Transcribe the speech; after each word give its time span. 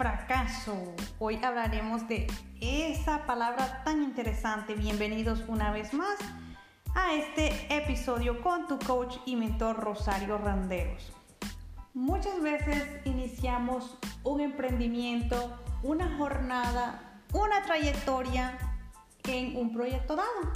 fracaso. 0.00 0.94
Hoy 1.18 1.38
hablaremos 1.44 2.08
de 2.08 2.26
esa 2.62 3.26
palabra 3.26 3.82
tan 3.84 4.02
interesante. 4.02 4.74
Bienvenidos 4.74 5.44
una 5.46 5.72
vez 5.72 5.92
más 5.92 6.16
a 6.94 7.12
este 7.12 7.52
episodio 7.68 8.40
con 8.40 8.66
tu 8.66 8.78
coach 8.78 9.18
y 9.26 9.36
mentor 9.36 9.76
Rosario 9.76 10.38
Randeros. 10.38 11.12
Muchas 11.92 12.40
veces 12.40 12.82
iniciamos 13.04 13.98
un 14.24 14.40
emprendimiento, 14.40 15.60
una 15.82 16.16
jornada, 16.16 17.20
una 17.34 17.60
trayectoria 17.60 18.56
en 19.24 19.54
un 19.54 19.70
proyecto 19.70 20.16
dado. 20.16 20.50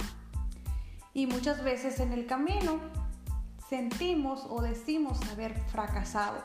Y 1.13 1.27
muchas 1.27 1.63
veces 1.63 1.99
en 1.99 2.13
el 2.13 2.25
camino 2.25 2.79
sentimos 3.69 4.43
o 4.49 4.63
decimos 4.63 5.19
haber 5.31 5.53
fracasado. 5.65 6.43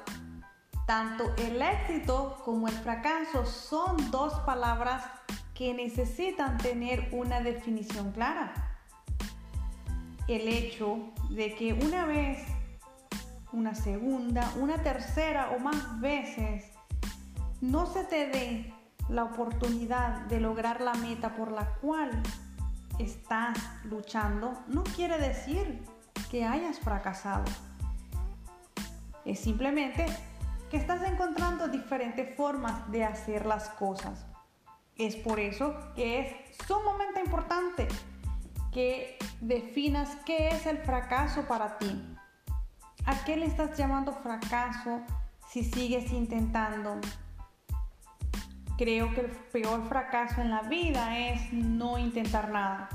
Tanto 0.91 1.33
el 1.37 1.63
éxito 1.63 2.37
como 2.45 2.67
el 2.67 2.75
fracaso 2.75 3.47
son 3.47 4.11
dos 4.11 4.35
palabras 4.41 5.05
que 5.55 5.73
necesitan 5.73 6.59
tener 6.59 7.11
una 7.13 7.41
definición 7.41 8.11
clara. 8.11 8.53
El 10.27 10.49
hecho 10.49 11.13
de 11.29 11.55
que 11.55 11.75
una 11.75 12.07
vez, 12.07 12.45
una 13.53 13.77
segunda, 13.77 14.53
una 14.57 14.83
tercera 14.83 15.53
o 15.57 15.61
más 15.61 16.01
veces 16.01 16.65
no 17.61 17.87
se 17.87 18.03
te 18.03 18.27
dé 18.27 18.75
la 19.09 19.23
oportunidad 19.23 20.23
de 20.23 20.41
lograr 20.41 20.81
la 20.81 20.95
meta 20.95 21.37
por 21.37 21.53
la 21.53 21.73
cual 21.77 22.11
estás 22.99 23.57
luchando, 23.85 24.61
no 24.67 24.83
quiere 24.83 25.19
decir 25.19 25.85
que 26.33 26.45
hayas 26.45 26.81
fracasado. 26.81 27.45
Es 29.25 29.39
simplemente 29.39 30.07
que 30.71 30.77
estás 30.77 31.03
encontrando 31.03 31.69
diferentes 31.69 32.37
formas 32.37 32.91
de 32.91 33.05
hacer 33.05 33.45
las 33.45 33.69
cosas. 33.71 34.25
Es 34.97 35.17
por 35.17 35.41
eso 35.41 35.75
que 35.97 36.21
es 36.21 36.67
sumamente 36.67 37.21
importante 37.21 37.89
que 38.73 39.19
definas 39.41 40.17
qué 40.25 40.49
es 40.49 40.67
el 40.67 40.79
fracaso 40.79 41.47
para 41.49 41.77
ti. 41.79 42.17
¿A 43.05 43.25
qué 43.25 43.37
le 43.37 43.47
estás 43.47 43.77
llamando 43.77 44.13
fracaso 44.13 45.01
si 45.49 45.65
sigues 45.65 46.13
intentando? 46.13 47.01
Creo 48.79 49.13
que 49.13 49.23
el 49.23 49.31
peor 49.53 49.89
fracaso 49.89 50.41
en 50.41 50.51
la 50.51 50.63
vida 50.63 51.19
es 51.19 51.53
no 51.53 51.99
intentar 51.99 52.51
nada. 52.51 52.89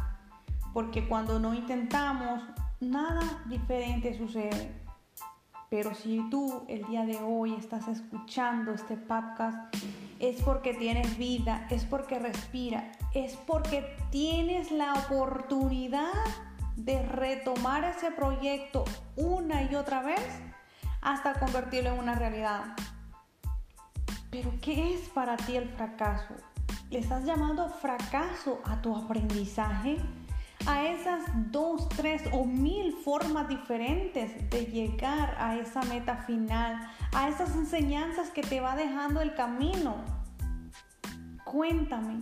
Porque 0.74 1.08
cuando 1.08 1.40
no 1.40 1.54
intentamos, 1.54 2.42
nada 2.80 3.44
diferente 3.48 4.18
sucede. 4.18 4.85
Pero 5.70 5.96
si 5.96 6.22
tú 6.30 6.64
el 6.68 6.86
día 6.86 7.06
de 7.06 7.18
hoy 7.18 7.54
estás 7.56 7.88
escuchando 7.88 8.74
este 8.74 8.98
podcast, 8.98 9.76
es 10.20 10.42
porque 10.42 10.74
tienes 10.74 11.18
vida, 11.18 11.68
es 11.70 11.86
porque 11.86 12.20
respira, 12.20 12.92
es 13.14 13.36
porque 13.36 13.98
tienes 14.12 14.72
la 14.72 14.94
oportunidad 14.94 16.14
de 16.76 17.02
retomar 17.04 17.84
ese 17.84 18.12
proyecto 18.12 18.86
una 19.16 19.64
y 19.64 19.76
otra 19.76 20.02
vez 20.02 20.22
hasta 21.02 21.40
convertirlo 21.40 21.92
en 21.92 22.00
una 22.00 22.16
realidad. 22.16 22.76
Pero 24.30 24.54
¿qué 24.62 24.94
es 24.94 25.10
para 25.10 25.38
ti 25.38 25.56
el 25.56 25.70
fracaso? 25.70 26.36
¿Le 26.90 27.00
estás 27.00 27.26
llamando 27.26 27.70
fracaso 27.70 28.62
a 28.66 28.82
tu 28.82 28.96
aprendizaje? 28.96 29.98
A 30.68 30.88
esas 30.88 31.24
dos, 31.52 31.88
tres 31.90 32.24
o 32.32 32.46
mil 32.46 32.94
formas 32.94 33.48
diferentes 33.48 34.50
de 34.50 34.66
llegar 34.66 35.36
a 35.38 35.58
esa 35.58 35.82
meta 35.84 36.18
final, 36.18 36.90
a 37.14 37.30
esas 37.30 37.56
enseñanzas 37.56 38.32
que 38.32 38.42
te 38.42 38.60
va 38.62 38.76
dejando 38.76 39.22
el 39.22 39.36
camino. 39.36 39.96
Cuéntame, 41.44 42.20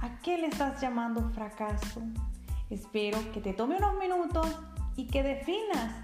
¿a 0.00 0.18
qué 0.20 0.38
le 0.38 0.46
estás 0.46 0.80
llamando 0.80 1.28
fracaso? 1.30 2.02
Espero 2.70 3.18
que 3.32 3.40
te 3.40 3.52
tome 3.52 3.76
unos 3.76 3.98
minutos 3.98 4.46
y 4.96 5.06
que 5.06 5.22
definas 5.22 5.94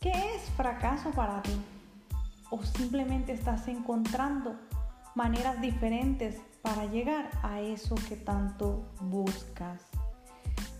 qué 0.00 0.12
es 0.34 0.42
fracaso 0.56 1.10
para 1.10 1.42
ti. 1.42 1.56
O 2.50 2.62
simplemente 2.62 3.32
estás 3.32 3.66
encontrando 3.66 4.56
maneras 5.16 5.60
diferentes 5.60 6.40
para 6.62 6.86
llegar 6.86 7.30
a 7.42 7.60
eso 7.60 7.96
que 8.08 8.14
tanto 8.14 8.92
buscas. 9.00 9.82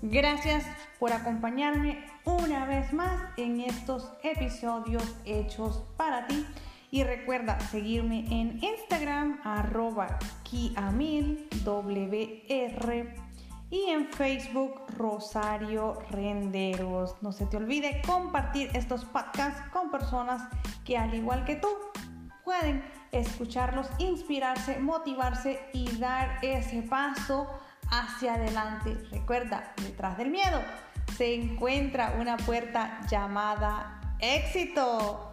Gracias 0.04 0.64
por 0.98 1.12
acompañarme 1.12 2.04
una 2.24 2.66
vez 2.66 2.92
más 2.92 3.22
en 3.36 3.60
estos 3.60 4.10
episodios 4.24 5.04
hechos 5.24 5.84
para 5.96 6.26
ti. 6.26 6.44
Y 6.90 7.04
recuerda 7.04 7.60
seguirme 7.60 8.26
en 8.28 8.58
Instagram 8.62 9.40
arroba 9.44 10.18
kiamilwr 10.42 11.46
y 13.70 13.84
en 13.90 14.08
Facebook 14.12 14.82
Rosario 14.98 16.00
Renderos. 16.10 17.14
No 17.22 17.30
se 17.30 17.46
te 17.46 17.56
olvide 17.56 18.02
compartir 18.04 18.70
estos 18.74 19.04
podcasts 19.04 19.62
con 19.72 19.92
personas 19.92 20.42
que 20.84 20.98
al 20.98 21.14
igual 21.14 21.44
que 21.44 21.54
tú 21.54 21.68
pueden 22.44 22.82
escucharlos, 23.12 23.86
inspirarse, 23.98 24.80
motivarse 24.80 25.60
y 25.72 25.96
dar 25.98 26.38
ese 26.42 26.82
paso 26.82 27.46
hacia 27.92 28.34
adelante. 28.34 28.96
Recuerda, 29.10 29.72
detrás 29.76 30.18
del 30.18 30.30
miedo 30.30 30.60
se 31.16 31.34
encuentra 31.34 32.16
una 32.18 32.36
puerta 32.38 33.00
llamada 33.08 34.00
éxito. 34.18 35.31